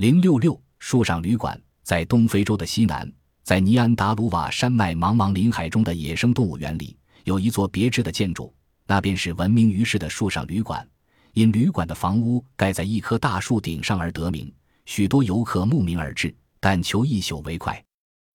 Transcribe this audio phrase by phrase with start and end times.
[0.00, 3.06] 零六六树上旅馆在东非洲的西南，
[3.42, 8.50] 在尼安达鲁瓦山脉茫茫林海中的野生动物园里，有一座别致的建筑，
[8.86, 10.88] 那便是闻名于世的树上旅馆。
[11.34, 14.50] 因旅馆的房屋盖在一棵大树顶上而得名，
[14.86, 17.84] 许多游客慕名而至，但求一宿为快。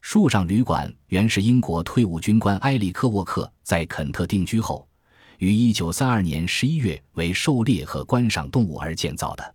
[0.00, 4.88] 树上旅馆原是英国退伍军官埃里克沃克在肯特定居后。
[5.36, 9.54] 于一九三二年十一月为狩猎和观赏动物而建造的。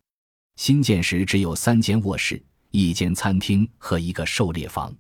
[0.56, 2.42] 新建时只有三间卧室、
[2.72, 4.96] 一间餐厅和一个狩猎房。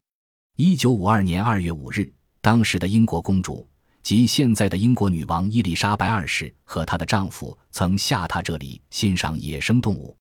[0.57, 3.67] 一九五二年二月五日，当时的英国公主
[4.03, 10.15] 及现在的英国女王伊丽莎白二世和她的丈夫曾下榻这里欣赏野生动物。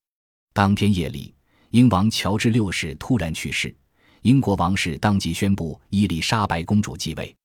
[0.53, 1.35] 当天夜里，
[1.71, 3.75] 英王乔治六世突然去世，
[4.21, 7.35] 英国王室当即宣布伊丽莎白公主继位。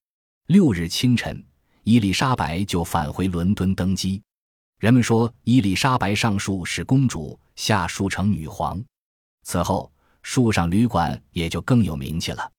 [0.47, 1.45] 六日清晨。
[1.83, 4.23] 伊丽莎白就返回伦敦登基，
[4.80, 8.83] 人们说伊丽莎白上树是公主，下树成女皇。
[9.43, 12.51] 此后，树上旅馆也就更有名气了。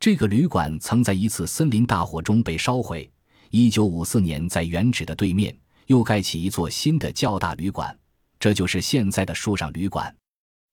[0.00, 3.08] 这个旅馆曾在一次森林大火中被烧毁。
[3.50, 7.96] 一九五四年，在原址的对面又盖起一座新的较大旅馆，
[8.40, 10.12] 这就是现在的树上旅馆。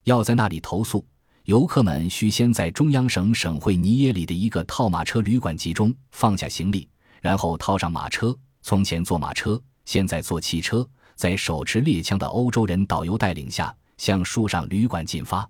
[0.06, 1.06] 要在那里投宿，
[1.44, 6.90] 游客们需先在中央省省会尼耶里的一个套马车旅馆集中，放下行李。
[7.22, 10.86] 然后套上马车，从前坐马车，现在坐汽车，
[11.16, 15.50] 在手持猎枪的欧洲人导游带领下，向树上旅馆进发。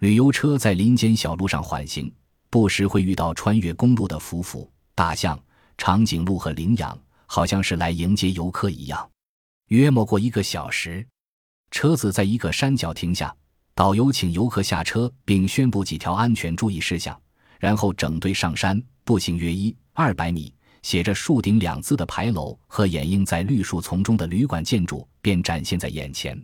[0.00, 2.12] 旅游车在林间小路上缓行，
[2.50, 5.42] 不时会遇到穿越公路的夫妇、大象、
[5.78, 9.10] 长颈鹿和羚羊，好像是来迎接游客一样。
[9.68, 11.06] 约莫过一个小时，
[11.70, 13.34] 车子在一个山脚停下，
[13.74, 17.18] 导游请游客下车，并宣布几条安全注意事项，
[17.58, 20.52] 然后整队上山，步行约一二百米。
[20.82, 26.40] 写着“树顶”两字的牌楼和掩映在绿树丛中的旅馆建筑便展现在眼前。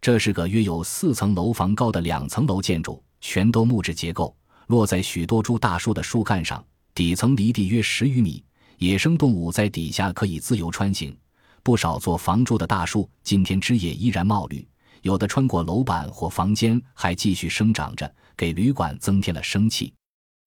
[0.00, 4.36] 这是个约有四层楼房高的两层楼建筑，全都木质结构，
[4.68, 8.44] 落在许多株大树的树干上，底层离地约十余米，
[8.78, 11.16] 野生动物在底下可以自由穿行。
[11.62, 14.66] 不少做房柱的大树今天枝叶依然茂绿，
[15.02, 19.92] 有的穿过楼板或房间还继续生长着，给旅馆增添了生气。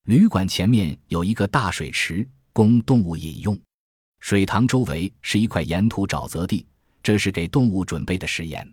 [0.06, 2.25] 旅馆前面有一个大水池。
[2.54, 3.60] 供动物饮用，
[4.20, 6.66] 水塘周围是一块岩土沼泽地，
[7.02, 8.68] 这是给动物准备的食盐。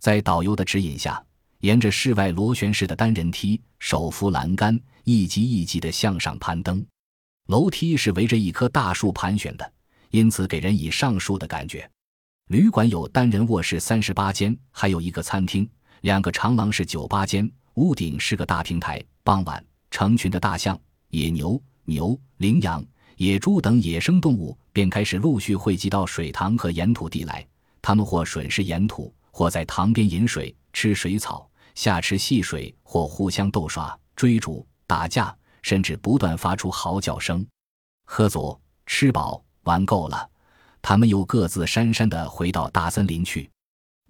[0.00, 1.22] 在导游的指引下，
[1.60, 6.84] 沿着室外螺旋式的单人梯，手扶栏杆，一级一级的向上攀登。
[7.48, 9.72] 楼梯是围着一棵大树盘旋的，
[10.10, 11.88] 因此给人以上树的感觉。
[12.48, 15.68] 旅馆有单人卧室三十八间，还有一个餐厅，
[16.02, 19.02] 两个长廊是酒吧间，屋顶是个大平台。
[19.24, 20.78] 傍晚，成群的大象、
[21.08, 22.84] 野牛、牛、羚羊。
[23.16, 27.46] 野猪等野生动物便开始陆续汇集到水塘和盐土地来，
[27.80, 37.46] 它们或吮食盐土，或在塘边饮水、吃水草、下池戏水，或互相斗耍、追逐、打架，甚至不断发出嚎叫声。
[38.04, 40.28] 喝足、吃饱、玩够了，
[40.82, 43.50] 它们又各自姗姗地回到大森林去。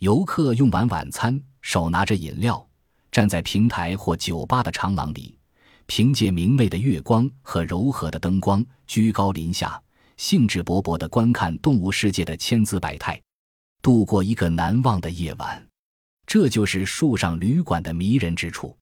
[0.00, 2.69] 游客用完晚餐，手拿着饮料，
[3.12, 5.38] 站在平台或酒吧的长廊里。
[5.87, 9.81] 凭借明媚的月光和柔和的灯光，居高临下，
[10.17, 13.21] 兴致勃勃地观看动物世界的千姿百态，
[13.81, 15.67] 度过一个难忘的夜晚。
[16.27, 18.77] 这就是树上旅馆的迷人之处。